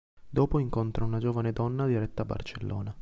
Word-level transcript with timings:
Dopo 0.27 0.57
incontra 0.57 1.05
una 1.05 1.19
giovane 1.19 1.53
donna 1.53 1.85
diretta 1.85 2.23
a 2.23 2.25
Barcellona. 2.25 2.95